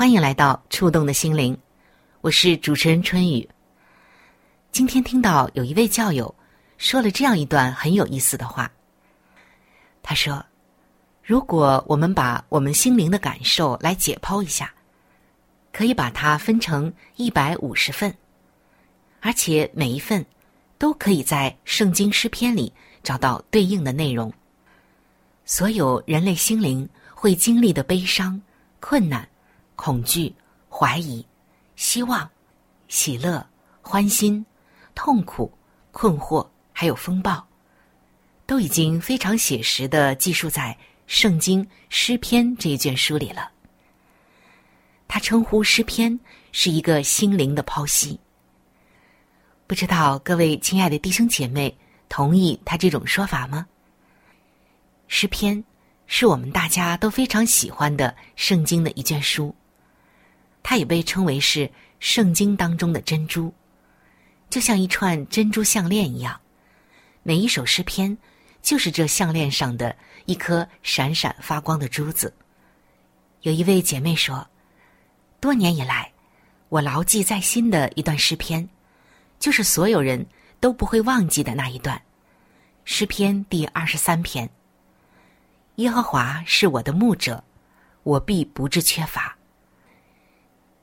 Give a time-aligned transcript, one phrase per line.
[0.00, 1.54] 欢迎来到触动的心灵，
[2.22, 3.46] 我是主持人春雨。
[4.72, 6.34] 今天听到有一位教友
[6.78, 8.72] 说了这样一段很有意思的话。
[10.02, 10.42] 他说
[11.22, 14.72] ：“如果我们把我们心灵的感受来解剖一下，
[15.70, 18.10] 可以把它分成一百五十份，
[19.20, 20.24] 而且每一份
[20.78, 24.32] 都可以在圣经诗篇里找到对应的内容。
[25.44, 28.40] 所有人类心灵。”会经历的悲伤、
[28.80, 29.28] 困难、
[29.80, 30.30] 恐惧、
[30.68, 31.26] 怀疑、
[31.74, 32.30] 希望、
[32.88, 33.44] 喜乐、
[33.80, 34.44] 欢欣、
[34.94, 35.50] 痛苦、
[35.90, 37.42] 困惑，还有风暴，
[38.44, 43.50] 都已经非常写实的记述在《圣经·诗篇》这一卷书里了。
[45.08, 46.20] 他称呼诗篇
[46.52, 48.20] 是一个心灵的剖析。
[49.66, 51.74] 不知道各位亲爱的弟兄姐妹
[52.10, 53.66] 同意他这种说法吗？
[55.08, 55.64] 诗篇。
[56.12, 59.54] 是我们大家都非常喜欢的圣经的一卷书，
[60.62, 63.52] 它也被称为是圣经当中的珍珠，
[64.48, 66.40] 就像一串珍珠项链一样。
[67.22, 68.16] 每一首诗篇
[68.62, 69.94] 就是这项链上的
[70.24, 72.32] 一颗闪闪发光的珠子。
[73.42, 74.46] 有一位姐妹说，
[75.40, 76.12] 多年以来，
[76.68, 78.68] 我牢记在心的一段诗篇，
[79.38, 80.24] 就是所有人
[80.60, 82.00] 都不会忘记的那一段，
[82.84, 84.48] 诗篇第二十三篇。
[85.76, 87.42] 耶和华是我的牧者，
[88.02, 89.36] 我必不致缺乏。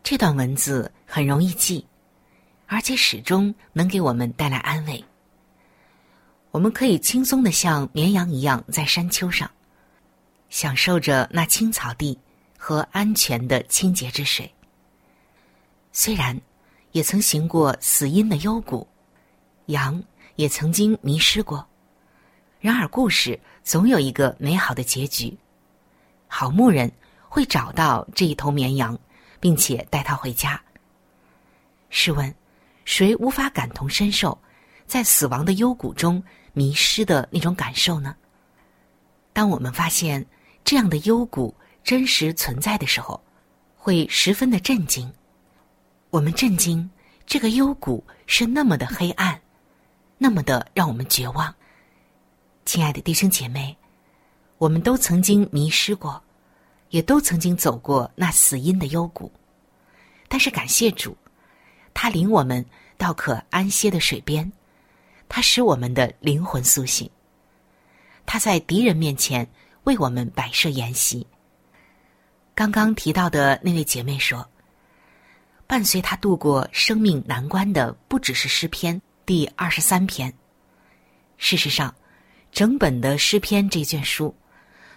[0.10, 1.86] 这段文字很容易记，
[2.66, 5.04] 而且始终能给我们带来安慰。
[6.50, 9.52] 我们可以轻松的像绵羊一样在山丘上，
[10.48, 12.18] 享受着那青草地
[12.58, 14.50] 和安全的清洁之水。
[15.92, 16.40] 虽然
[16.94, 18.88] 也曾行过死荫的幽谷，
[19.66, 20.02] 羊
[20.38, 21.68] 也曾经迷失过，
[22.62, 23.38] 然而故事。
[23.62, 25.38] 总有一个美好的结局，
[26.30, 26.90] 好牧人
[27.28, 28.98] 会找到这一头绵羊，
[29.40, 30.62] 并且带它回家。
[31.90, 32.34] 试问，
[32.86, 34.38] 谁无法感同身受，
[34.86, 36.22] 在死亡的幽谷中
[36.54, 38.16] 迷失的那种感受呢？
[39.34, 40.26] 当我们发现
[40.64, 43.22] 这样的幽谷真实存在的时候，
[43.76, 45.12] 会十分的震惊。
[46.10, 46.90] 我们震惊
[47.26, 49.40] 这个幽谷是那么的黑暗，
[50.18, 51.54] 那么的让我们绝望。
[52.66, 53.78] 亲爱的弟兄姐妹，
[54.58, 56.22] 我们都曾经迷失过，
[56.90, 59.32] 也都曾经走过那死荫的幽谷。
[60.28, 61.16] 但是感谢主，
[61.94, 62.66] 他领我们
[62.98, 64.52] 到可安歇的水边，
[65.30, 67.10] 他使我们的灵魂苏醒。
[68.26, 69.48] 他在敌人面前
[69.84, 71.26] 为我们摆设筵席。
[72.54, 74.48] 刚刚提到的那位姐妹说，
[75.66, 80.34] 伴随他度过生命难关的不只是诗篇第二十三篇，
[81.38, 81.94] 事实上。
[82.50, 84.34] 整本的诗篇这卷书，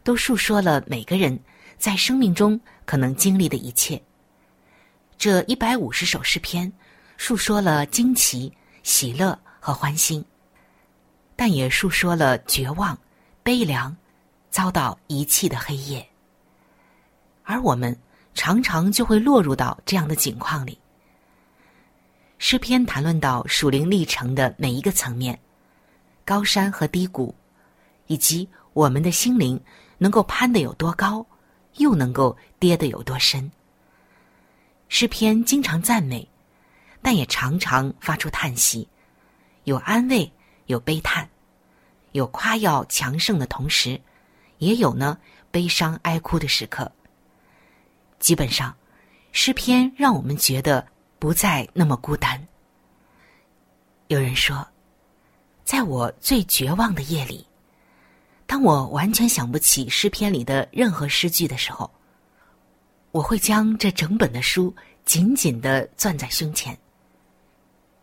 [0.02, 1.38] 都述说了每个人
[1.80, 4.00] 在生命中可能经历的一切。
[5.16, 6.70] 这一百五十首诗篇，
[7.16, 10.22] 述说了惊奇、喜乐和欢欣，
[11.34, 12.96] 但也述说了绝望、
[13.42, 13.96] 悲凉、
[14.50, 16.06] 遭到遗弃的黑夜。
[17.44, 17.98] 而我们
[18.34, 20.78] 常常就会落入到这样的境况里。
[22.36, 25.38] 诗篇谈论到属灵历程的每一个层面，
[26.26, 27.34] 高山和低谷。
[28.06, 29.58] 以及我们的心灵
[29.96, 31.24] 能够攀得有多高，
[31.80, 33.50] 又能够跌得有多深。
[34.88, 36.28] 诗篇经常赞美
[37.02, 38.86] 但也常常发出叹息，
[39.64, 40.30] 有安慰，
[40.66, 41.28] 有悲叹，
[42.12, 44.00] 有夸耀强盛的同时，
[44.58, 45.18] 也有呢
[45.50, 46.90] 悲伤哀哭的时刻。
[48.18, 48.76] 基本上，
[49.32, 50.86] 诗篇让我们觉得
[51.18, 52.46] 不再那么孤单。
[54.08, 54.66] 有人说，
[55.64, 57.46] 在我最绝望的夜里，
[58.50, 61.88] 当我完全想不起诗篇里的任何诗句的时候，
[63.12, 64.74] 我会将这整本的书
[65.04, 66.76] 紧紧的攥在胸前，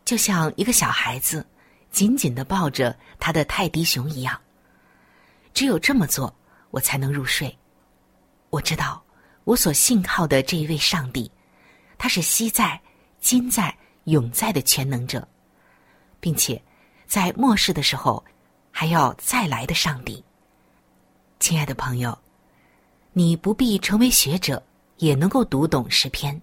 [0.06, 1.46] 就像一个小孩子
[1.92, 4.40] 紧紧的抱着他的泰迪熊一样。
[5.54, 6.34] 只有这么做，
[6.72, 7.54] 我才能入睡。
[8.50, 9.04] 我知道，
[9.44, 11.30] 我所信靠的这一位上帝，
[11.98, 12.80] 他是昔在、
[13.20, 15.28] 今在、永在的全能者。
[16.22, 16.64] 并且，
[17.06, 18.24] 在末世的时候，
[18.72, 20.24] 还要再来的上帝。
[21.40, 22.18] 亲爱的朋友，
[23.14, 24.62] 你不必成为学者，
[24.98, 26.42] 也能够读懂诗篇。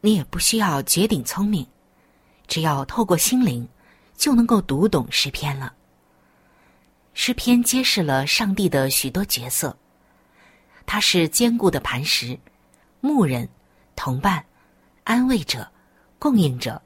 [0.00, 1.66] 你也不需要绝顶聪明，
[2.46, 3.68] 只要透过心灵，
[4.16, 5.72] 就能够读懂诗篇了。
[7.14, 9.76] 诗篇揭示了上帝的许多角色，
[10.86, 12.38] 他是坚固的磐石、
[13.00, 13.48] 牧人、
[13.94, 14.44] 同伴、
[15.04, 15.70] 安慰者、
[16.18, 16.80] 供应者、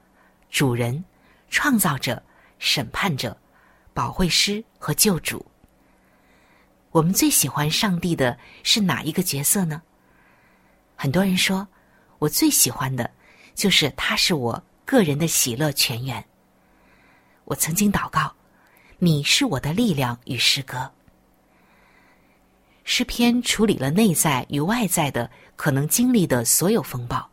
[0.50, 1.02] 主人。
[1.48, 2.20] 创造者、
[2.58, 3.34] 审判者、
[3.94, 5.46] 保惠师和救主。
[6.96, 9.82] 我们最喜欢上帝的是哪一个角色呢？
[10.96, 11.68] 很多人说，
[12.18, 13.10] 我最喜欢的
[13.54, 16.24] 就是他是我个人的喜乐泉源。
[17.44, 18.34] 我曾经祷告，
[18.96, 20.90] 你是我的力量与诗歌。
[22.84, 27.28] 诗篇处理了内在与外在的可能经历的所有风暴，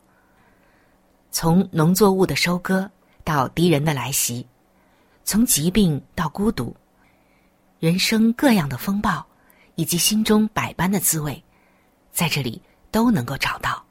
[1.31, 2.91] 从农作物的收割。
[3.23, 4.45] 到敌人的来袭，
[5.23, 6.75] 从疾病到孤独，
[7.79, 9.25] 人生各样的风暴，
[9.75, 11.43] 以及心中百般的滋味，
[12.11, 12.61] 在这里
[12.91, 13.83] 都能够找到。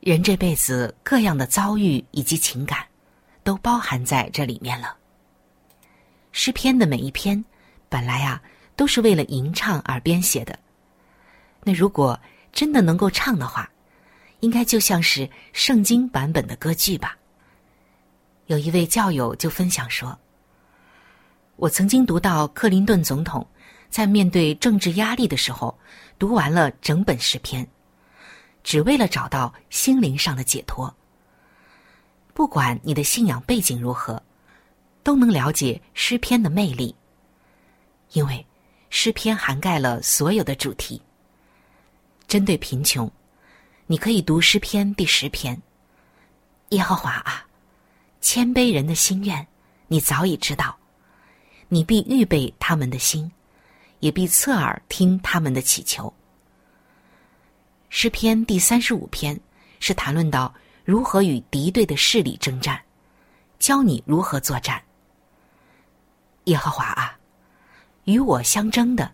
[0.00, 2.86] 人这辈子各样的遭遇以及情感，
[3.42, 4.96] 都包含在这里面了。
[6.32, 7.42] 诗篇的每一篇，
[7.88, 8.42] 本来啊
[8.76, 10.58] 都是为了吟唱而编写的。
[11.62, 12.20] 那如果
[12.52, 13.70] 真的能够唱的话，
[14.40, 17.16] 应该就像是圣经版本的歌剧吧。
[18.46, 20.18] 有一位教友就分享说
[21.56, 23.46] ：“我曾经读到克林顿总统
[23.94, 25.78] 在面对政治压力的时候，
[26.18, 27.64] 读完了整本诗篇，
[28.64, 30.92] 只为了找到心灵上的解脱。
[32.32, 34.20] 不管你的信仰背景如何，
[35.04, 36.92] 都能了解诗篇的魅力，
[38.14, 38.44] 因为
[38.90, 41.00] 诗篇涵盖了所有的主题。
[42.26, 43.08] 针对贫穷，
[43.86, 45.56] 你可以读诗篇第十篇：
[46.70, 47.46] 耶和华啊。”
[48.20, 49.46] 谦卑人的心愿，
[49.86, 50.76] 你早已知道；
[51.68, 53.30] 你必预备他们的心，
[54.04, 56.12] 也必侧耳听他们的祈求。
[57.88, 59.40] 诗篇第三十五篇
[59.80, 60.54] 是谈论到
[60.84, 62.78] 如何与敌对的势力征战，
[63.58, 64.78] 教你如何作战。
[66.44, 67.18] 耶和华啊，
[68.04, 69.10] 与我相争的，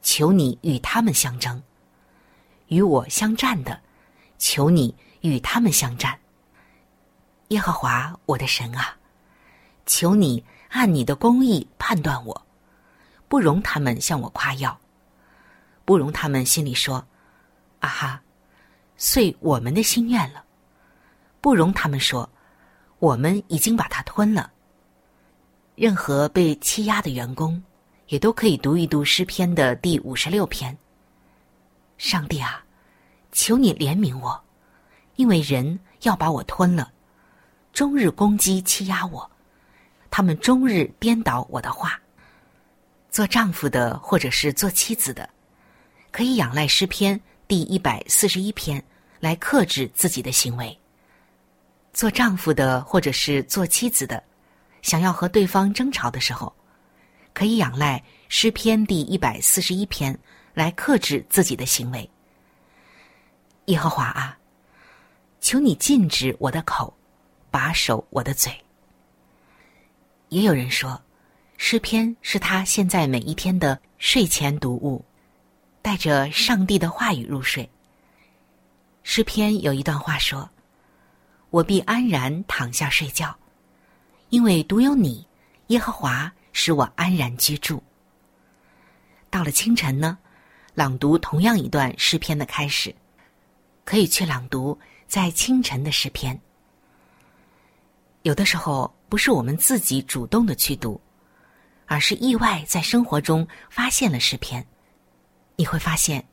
[0.00, 1.60] 求你与他们相争；
[2.68, 3.80] 与我相战的，
[4.38, 6.16] 求你与他们相战。
[7.48, 8.96] 耶和华我的神啊，
[9.86, 12.46] 求你按你的公义判断我，
[13.30, 14.76] 不容他们向我夸耀，
[15.84, 16.96] 不容他们心里说
[17.78, 18.20] ：“啊哈，
[18.96, 20.44] 遂我们的心愿了。”
[21.40, 22.28] 不容他们说
[22.98, 24.50] ：“我们已经把它吞了。”
[25.76, 27.62] 任何被欺压的员工，
[28.08, 30.76] 也都可以读一读诗篇的第五十六篇。
[31.98, 32.64] 上帝啊，
[33.30, 34.42] 求你怜悯我，
[35.14, 36.90] 因为人要把我吞了。
[37.72, 39.30] 终日攻击欺压我，
[40.10, 41.96] 他们终日颠倒我的话。
[43.20, 45.28] 做丈夫的或者是做妻子的，
[46.10, 48.82] 可以仰赖诗篇第一百四十一篇
[49.18, 50.74] 来克制自己的行为。
[51.92, 54.24] 做丈夫的或者是做妻子的，
[54.80, 56.50] 想要和对方争吵的时候，
[57.34, 60.18] 可以仰赖诗篇第一百四十一篇
[60.54, 62.10] 来克制自己的行为。
[63.66, 64.38] 耶和华啊，
[65.42, 66.96] 求你禁止我的口。
[67.50, 68.50] 把守我的嘴。
[70.30, 70.98] 也有人说，
[71.62, 75.04] 诗篇是他现在每一天的睡前读物，
[75.82, 77.68] 带着上帝的话语入睡。
[79.02, 80.48] 诗篇有一段话说
[81.50, 83.36] ：“我必安然躺下睡觉，
[84.30, 85.24] 因为独有你，
[85.66, 87.80] 耶和华使我安然居住。”
[89.28, 90.16] 到了清晨呢，
[90.74, 92.92] 朗读同样一段诗篇的开始，
[93.84, 94.76] 可以去朗读
[95.06, 96.40] 在清晨的诗篇。
[98.22, 100.98] 有的时候不是我们自己主动的去读，
[101.90, 104.64] 而是意外在生活中发现了诗篇。
[105.56, 106.24] 你会发现，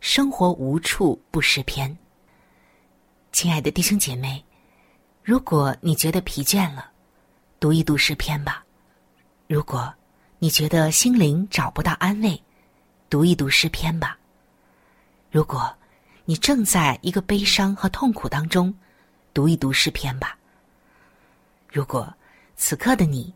[0.00, 1.96] 生活无处不诗篇。
[3.30, 4.44] 亲爱的弟兄姐妹，
[5.22, 6.90] 如果你觉得疲倦了，
[7.60, 8.64] 读一读诗篇吧；
[9.46, 9.94] 如果
[10.40, 12.42] 你觉得心灵找不到安慰，
[13.08, 14.18] 读一读诗篇吧；
[15.30, 15.72] 如果
[16.24, 18.74] 你正在一个悲伤和痛苦当中，
[19.32, 20.36] 读一读诗篇吧；
[21.70, 22.12] 如果
[22.56, 23.32] 此刻的你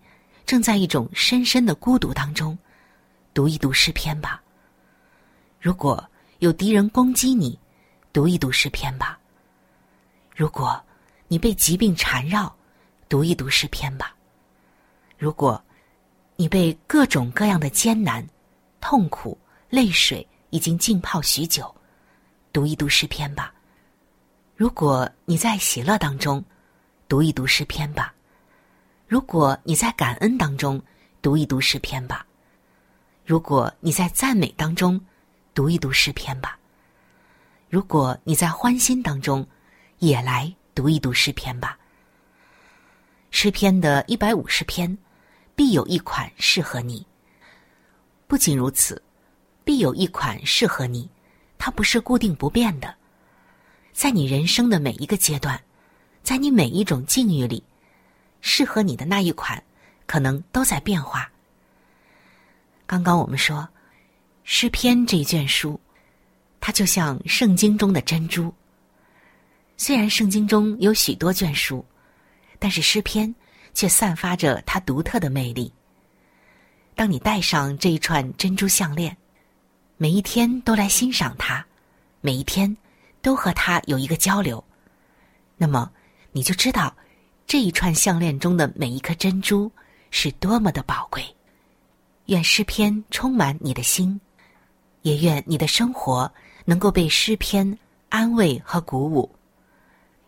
[0.48, 2.56] 正在一种深深的孤独当中，
[3.34, 4.40] 读一读诗篇吧；
[5.60, 6.02] 如果
[6.38, 7.58] 有敌人攻击你，
[8.14, 9.14] 读一读诗篇吧；
[10.34, 10.82] 如果。
[11.30, 12.50] 你被疾病缠绕，
[13.06, 14.16] 读一读诗篇吧。
[15.18, 15.62] 如果，
[16.36, 18.26] 你被各种各样的艰难、
[18.80, 19.36] 痛苦、
[19.68, 21.70] 泪水已经浸泡许久，
[22.50, 23.52] 读一读诗篇吧。
[24.56, 26.42] 如果你在喜乐当中，
[27.08, 28.14] 读一读诗篇吧。
[29.08, 30.80] 如果你在感恩当中，
[31.22, 32.26] 读一读诗篇吧。
[33.24, 35.00] 如果你在赞美当中，
[35.54, 36.58] 读一读诗篇吧。
[37.70, 39.46] 如果你在欢心当中，
[39.98, 40.54] 也来。
[40.74, 41.76] 读一读诗篇吧。
[43.32, 44.96] 诗篇的一百五十篇，
[45.56, 47.04] 必有一款适合你。
[48.28, 49.02] 不仅如此，
[49.64, 51.10] 必有一款适合你，
[51.58, 52.94] 它不是固定不变的。
[53.92, 55.60] 在你人生的每一个阶段，
[56.22, 57.64] 在你每一种境遇里，
[58.40, 59.62] 适合你的那一款，
[60.06, 61.30] 可能都在变化。
[62.86, 63.68] 刚刚我们说，
[64.44, 65.78] 诗篇这一卷书，
[66.60, 68.52] 它就像圣经中的珍珠。
[69.76, 71.84] 虽然圣经中有许多卷书，
[72.58, 73.32] 但是诗篇
[73.74, 75.72] 却散发着它独特的魅力。
[76.94, 79.16] 当你戴上这一串珍珠项链，
[79.96, 81.64] 每一天都来欣赏它，
[82.20, 82.76] 每一天
[83.22, 84.64] 都和它有一个交流，
[85.56, 85.90] 那么
[86.32, 86.96] 你就知道
[87.48, 89.72] 这一串项链中的每一颗珍珠
[90.10, 91.24] 是多么的宝贵。
[92.26, 94.20] 愿诗篇充满你的心，
[95.00, 96.30] 也愿你的生活
[96.66, 97.78] 能够被诗篇
[98.10, 99.34] 安慰和鼓舞。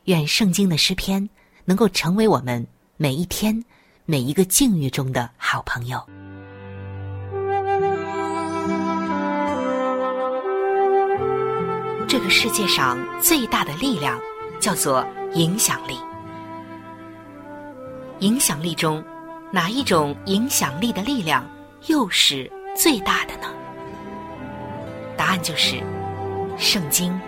[0.04, 1.28] 愿圣经的诗篇
[1.66, 3.62] 能够成为我们每一天、
[4.06, 6.02] 每一个境遇中的好朋友。
[12.08, 14.18] 这个世界上最大的力量
[14.58, 15.98] 叫做影响力。
[18.20, 19.02] 影响力中，
[19.50, 21.42] 哪一种影响力的力量
[21.86, 23.48] 又是最大的呢？
[25.16, 25.82] 答案就是
[26.58, 27.18] 圣经。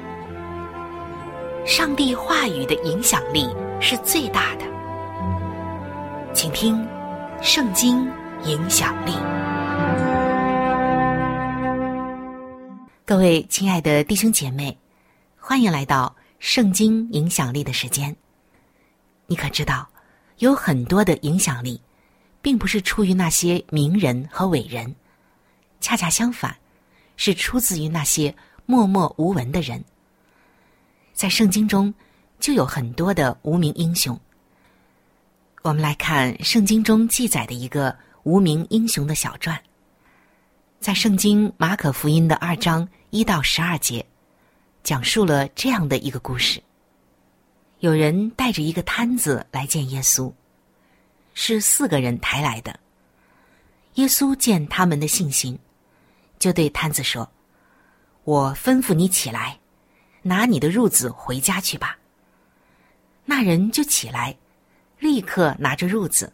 [1.65, 3.49] 上帝话语的影响力
[3.81, 4.67] 是最大的，
[6.35, 6.77] 请听
[7.43, 8.07] 《圣经
[8.45, 9.13] 影响力》。
[13.07, 14.77] 各位亲爱的弟兄姐妹，
[15.39, 18.15] 欢迎来到《圣经影响力》的时间。
[19.27, 19.89] 你可知道，
[20.43, 21.81] 有很多的影响力，
[22.41, 24.93] 并不是出于那些名人和伟人，
[25.81, 26.53] 恰恰相反，
[27.17, 28.35] 是出自于那些
[28.67, 29.81] 默默无闻的人。
[31.13, 31.95] 在圣经中，
[32.41, 34.21] 就有很多的无名英雄。
[35.63, 39.57] 我们来看圣经中记载的一个无名英雄的小传。
[40.81, 44.05] 在圣经马可福音的二章一到十二节，
[44.83, 46.61] 讲述了这样的一个故事：
[47.83, 50.33] 有人带着一个摊子来见耶稣，
[51.35, 52.79] 是四个人抬来的。
[53.95, 55.59] 耶稣见他们的信心，
[56.39, 57.29] 就对摊子说
[58.23, 59.59] ：“我吩咐你起来。”
[60.23, 61.99] 拿你的褥子回家去吧。
[63.25, 64.33] 那人就起来，
[65.01, 66.33] 立刻拿着褥子，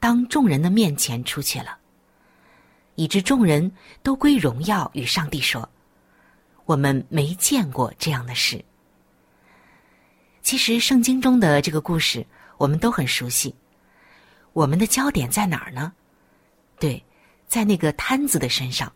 [0.00, 1.78] 当众人的面前出去了，
[2.96, 3.70] 以致众人
[4.02, 5.70] 都归荣耀与上帝说
[6.66, 8.60] ：“我们没见过这样的事。”
[10.44, 12.24] 其实圣经中的这个故事
[12.58, 13.52] 我们都很熟悉。
[14.52, 15.90] 我们的焦点在哪儿呢？
[16.78, 17.02] 对，
[17.48, 18.92] 在那个摊子的身上，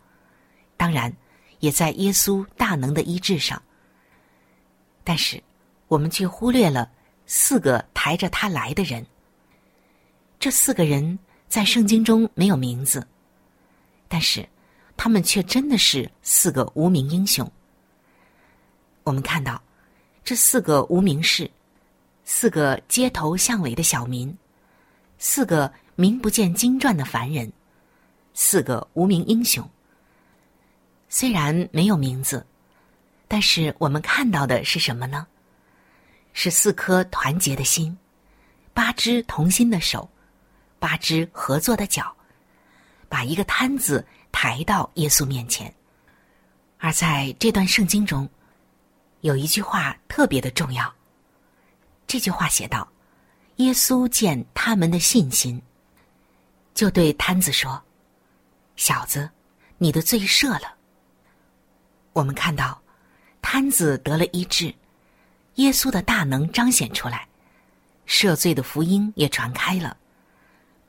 [0.76, 1.10] 当然
[1.60, 3.60] 也在耶稣大能的医治上。
[5.02, 5.42] 但是，
[5.88, 6.88] 我们却忽略了
[7.24, 9.04] 四个抬着他来的人。
[10.38, 13.04] 这四个人在圣经中没有名字，
[14.06, 14.46] 但是
[14.98, 17.50] 他们却真的是四个无名英雄。
[19.02, 19.60] 我们看到，
[20.28, 21.50] 这四个无名氏，
[22.22, 24.36] 四个街头巷尾的小民，
[25.18, 27.50] 四个名不见经传的凡人，
[28.34, 29.66] 四个无名英雄。
[31.08, 32.46] 虽然没有名字。
[33.26, 35.26] 但是我们看到的是什么呢？
[36.34, 37.96] 是四颗团结的心，
[38.74, 40.06] 八只同心的手，
[40.78, 42.14] 八只合作的脚，
[43.08, 45.74] 把一个摊子抬到耶稣面前。
[46.76, 48.28] 而在这段圣经中，
[49.20, 50.92] 有一句话特别的重要。
[52.06, 52.88] 这句话写道
[53.56, 55.60] ：“耶稣见他们的信心，
[56.74, 57.82] 就对摊子说
[58.76, 59.28] ：‘小子，
[59.78, 60.74] 你的罪赦了。’”
[62.12, 62.80] 我们看到。
[63.40, 64.74] 摊子得了医治，
[65.54, 67.26] 耶稣的大能彰显出来，
[68.06, 69.96] 赦罪的福音也传开了，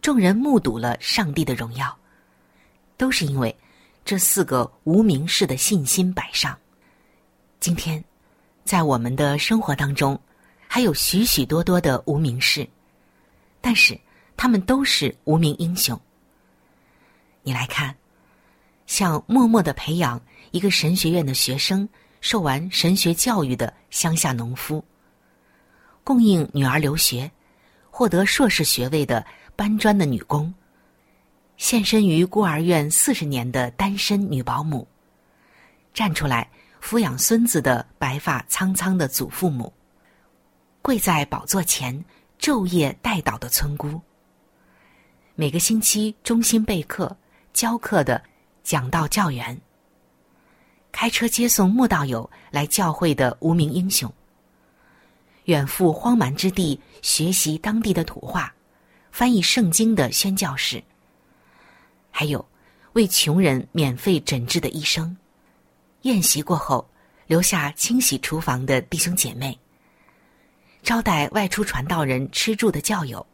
[0.02, 1.98] 众人目睹了上帝的荣耀，
[2.98, 3.56] 都是因为
[4.04, 6.58] 这四个无名氏的信心摆上。
[7.62, 8.04] 今天，
[8.70, 10.22] 在我们的生活当中，
[10.68, 12.70] 还有许许多多的无名氏，
[13.62, 14.00] 但是
[14.38, 16.00] 他们都是无名英雄。
[17.42, 17.96] 你来看，
[18.86, 20.22] 像默默的培养
[20.52, 21.90] 一个神学院的学生，
[22.22, 24.86] 受完神学教育的乡下农夫。
[26.04, 27.32] 供应女儿留学，
[27.90, 30.54] 获得硕士学位的搬砖的女工，
[31.58, 34.88] 献身于孤儿院四十年的单身女保姆，
[35.92, 36.48] 站出来
[36.82, 39.72] 抚养孙子的白发苍苍的祖父母，
[40.82, 42.04] 跪在宝座前
[42.40, 44.00] 昼夜代祷的村姑，
[45.36, 47.16] 每个星期忠心备课
[47.54, 48.22] 教课的
[48.64, 49.60] 讲道教员，
[50.92, 54.12] 开车接送慕道友来教会的无名英雄。
[55.46, 58.54] 远赴荒蛮之地学习当地的土话，
[59.12, 60.84] 翻译圣经的宣教士，
[62.12, 62.44] 还有
[62.94, 65.16] 为穷人免费诊治的医生，
[66.04, 66.88] 宴席过后
[67.28, 69.58] 留下清洗厨房的弟兄姐妹，
[70.82, 73.26] 招待外出传道人吃住的教友，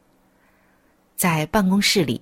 [1.15, 2.21] 在办公室里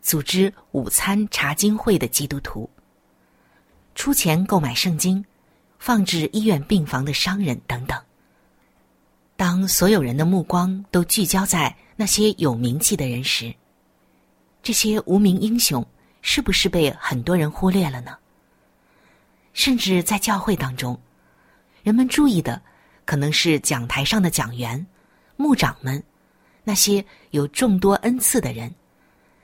[0.00, 2.68] 组织午餐查经会的基督徒，
[3.94, 5.24] 出钱购买圣经，
[5.78, 8.00] 放置医院病房的商人等等。
[9.36, 13.54] 当所有人的目光都聚焦在那些有名气的人时，
[14.62, 15.86] 这些无名英雄
[16.22, 18.16] 是不是被很多人忽略了呢？
[19.52, 20.98] 甚至在教会当中，
[21.82, 22.60] 人们注意的
[23.04, 24.84] 可能是讲台上的讲员、
[25.36, 26.02] 牧长们，
[26.64, 28.72] 那些有众多恩赐的人，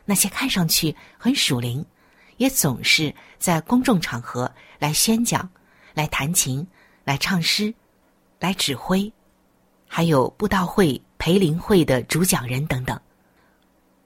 [0.05, 1.85] 那些看上去很属灵，
[2.39, 5.49] 也总是在公众场合来宣讲、
[5.95, 6.67] 来弹琴、
[7.05, 7.73] 来唱诗、
[8.39, 9.13] 来指挥。
[9.87, 13.01] 还有布道会、培灵会的主讲人等等，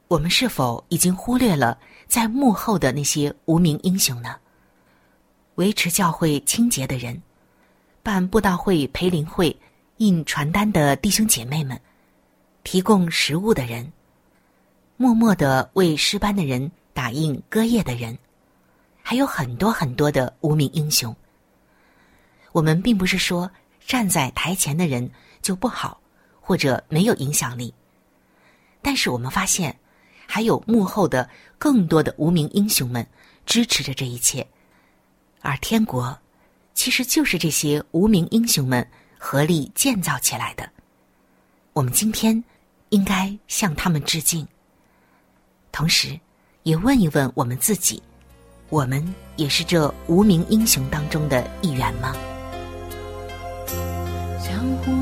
[0.07, 1.77] 我们是否已经忽略了
[2.07, 4.37] 在幕后的那些无名英雄呢？
[5.57, 7.21] 维持教会清洁的人，
[8.03, 9.57] 办布道会、培灵会、
[9.99, 11.81] 印传单的弟兄姐妹们，
[12.65, 13.93] 提供食物的人，
[14.97, 18.17] 默默的为诗班的人打印歌页的人，
[19.03, 21.15] 还有很多很多的无名英雄。
[22.53, 23.51] 我们并不是说
[23.87, 25.11] 站在台前的人。
[25.43, 26.01] 就不好，
[26.41, 27.75] 或者没有影响力。
[28.81, 29.77] 但是我们发现，
[30.25, 33.05] 还有幕后的更多的无名英雄们
[33.45, 34.47] 支持着这一切，
[35.43, 36.17] 而天国
[36.73, 38.87] 其实就是这些无名英雄们
[39.19, 40.69] 合力建造起来的。
[41.73, 42.43] 我们今天
[42.89, 44.47] 应该向他们致敬，
[45.71, 46.19] 同时
[46.63, 48.03] 也问一问我们自己：
[48.69, 52.15] 我们也是这无名英雄当中的一员吗？
[54.45, 55.02] 江湖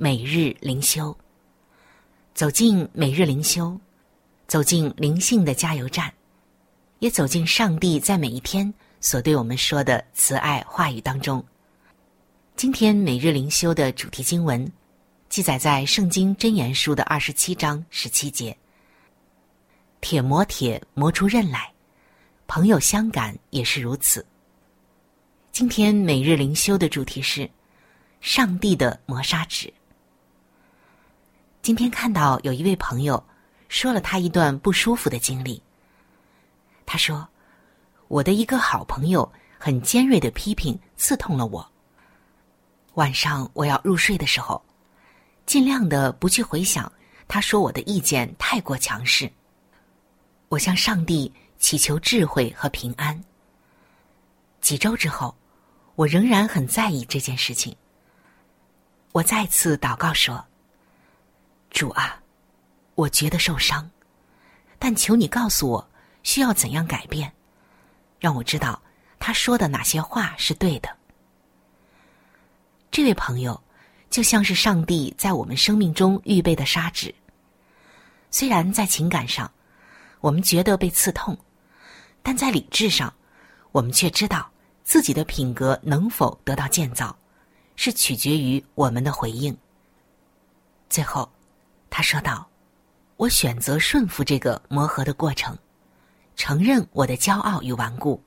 [0.00, 1.12] 每日灵修。
[2.32, 3.76] 走进每日灵修，
[4.46, 6.08] 走进灵性的加油站，
[7.00, 11.44] 也走进上帝在每一天所对我们说的慈爱话语当中。
[12.54, 14.70] 今天每日灵修的主题经文，
[15.28, 18.56] 记载在《圣经真言书》的二十七章十七节
[20.00, 21.62] ：“铁磨铁，磨出刃来；
[22.46, 24.24] 朋友相感也是如此。”
[25.50, 27.50] 今天每日灵修的主题是
[28.22, 29.72] “上帝的磨砂纸”。
[31.62, 33.22] 今天看到有一位朋友
[33.68, 35.62] 说了他一段不舒服的经历。
[36.86, 37.28] 他说
[38.08, 41.68] ：“我的一个好朋友很尖锐的批评刺痛了我。
[42.94, 44.62] 晚上我要入睡的时候，
[45.46, 46.90] 尽量的不去回想
[47.26, 49.30] 他说我的意见太过强势。
[50.48, 53.22] 我向上帝祈求智慧和平安。
[54.60, 55.34] 几周之后。”
[55.98, 57.74] 我仍然很在意这件事情。
[59.10, 60.46] 我再次祷告说
[61.78, 62.20] ：“主啊，
[62.96, 63.88] 我觉得受伤，
[64.80, 65.90] 但求你告诉我
[66.24, 67.32] 需要怎样改变，
[68.18, 68.82] 让我知道
[69.20, 70.88] 他说的哪些话是对的。”
[72.90, 73.62] 这位朋友
[74.10, 77.14] 就像是上帝在我们生命中预备的砂纸，
[78.28, 79.48] 虽然在情感上
[80.20, 81.38] 我们觉得被刺痛，
[82.24, 83.14] 但在理智上
[83.70, 84.50] 我们却知道。
[84.82, 87.16] 自己的品格能否得到建造，
[87.76, 89.56] 是取决于我们的回应。
[90.88, 91.30] 最后，
[91.90, 92.48] 他说道
[93.16, 95.56] ：“我选择顺服这个磨合的过程，
[96.36, 98.22] 承认我的骄傲与顽固。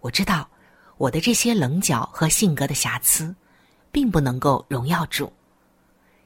[0.00, 0.48] 我知道
[0.96, 3.34] 我的这些棱角和性格的瑕疵，
[3.90, 5.32] 并不能够荣耀主。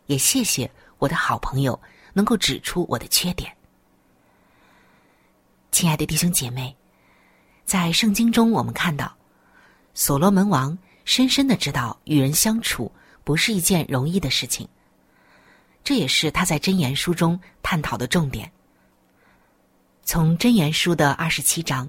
[0.07, 1.79] 也谢谢我的好朋友
[2.12, 3.53] 能够指出我的缺点。”
[5.72, 6.75] 亲爱的弟兄姐妹，
[7.64, 9.14] 在圣经中我们看到。
[9.92, 12.92] 所罗门王深深的知道与人相处
[13.25, 14.68] 不是一件容易的事情，
[15.87, 18.51] 这也是他在真言书中探讨的重点。
[20.03, 21.88] 从真言书的二十七章，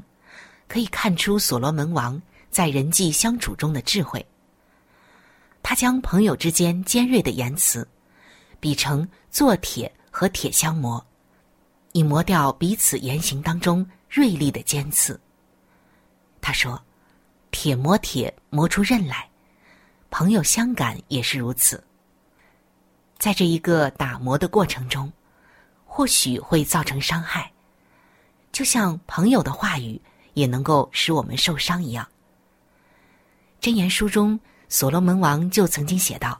[0.67, 4.23] 可以看出所罗门王在人际相处中的智慧。
[5.63, 7.88] 他将朋友之间尖锐的言辞，
[8.60, 11.03] 比成做铁和铁相磨，
[11.93, 15.19] 以磨掉彼此言行当中锐利的尖刺。
[16.39, 16.79] 他说。
[17.49, 19.25] 铁磨铁，磨出刃来；
[20.12, 21.83] 朋友相感也是如此。
[23.17, 25.12] 在这一个打磨的过程中，
[25.86, 27.51] 或许会造成伤害，
[28.51, 30.01] 就像朋友的话语
[30.34, 32.08] 也能够使我们受伤一样。
[33.62, 36.39] 箴言书中，所罗门王就曾经写道：“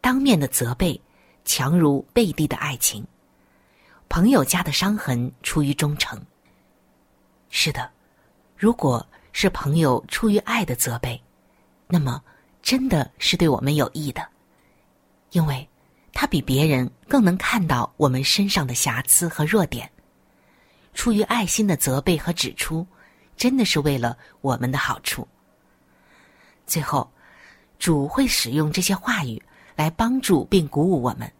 [0.00, 1.00] 当面的责备，
[1.44, 3.02] 强如背地的爱情；
[4.08, 6.20] 朋友家的伤痕，出于忠诚。”
[7.50, 7.90] 是的，
[8.56, 9.06] 如果。
[9.30, 11.22] 是朋友出于爱的责备，
[11.86, 12.20] 那么
[12.60, 14.26] 真的是对我们有益的，
[15.30, 15.68] 因为
[16.12, 19.90] 他比别人更能看到我们身上的瑕疵和弱点。
[20.94, 22.86] 出于爱心的责备和指出，
[23.36, 25.26] 真的是为了我们的好处。
[26.66, 27.10] 最后，
[27.78, 29.40] 主会使用这些话语
[29.76, 31.32] 来帮助并鼓舞我们，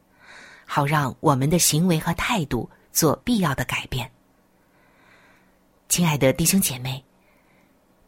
[0.65, 4.11] 好让我们的行为和态度做必要的改变。
[5.89, 7.05] 亲爱的弟兄姐妹。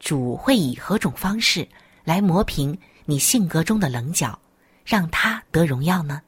[0.02, 1.68] 主会以何种方式
[2.04, 4.36] 来磨平你性格中的棱角，
[4.90, 6.20] 让他得荣耀呢？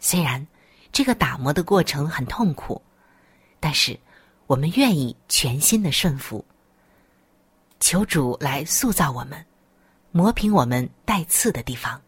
[0.00, 0.44] 虽然
[0.90, 2.82] 这个打磨的过程很痛苦，
[3.60, 3.96] 但是
[4.48, 6.44] 我们愿意全心的顺服，
[7.78, 9.46] 求主来塑造我们，
[10.10, 12.02] 磨平我们带刺的地方。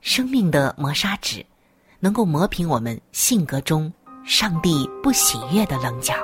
[0.00, 1.46] 生命的磨砂纸，
[2.00, 3.92] 能够磨平我们性格中
[4.26, 6.16] 上帝不喜悦的棱角。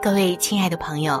[0.00, 1.20] 各位亲爱的朋友，